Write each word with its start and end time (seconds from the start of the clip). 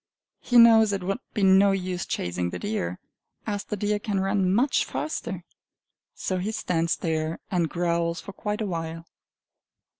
He 0.39 0.57
knows 0.57 0.91
it 0.93 1.03
would 1.03 1.19
be 1.35 1.43
no 1.43 1.73
use 1.73 2.07
chasing 2.07 2.49
the 2.49 2.57
deer, 2.57 2.97
as 3.45 3.63
the 3.63 3.75
deer 3.77 3.99
can 3.99 4.19
run 4.19 4.51
much 4.51 4.83
faster. 4.83 5.43
So 6.15 6.39
he 6.39 6.51
stands 6.51 6.95
there, 6.97 7.37
and 7.51 7.69
growls 7.69 8.19
for 8.19 8.33
quite 8.33 8.61
a 8.61 8.65
while. 8.65 9.05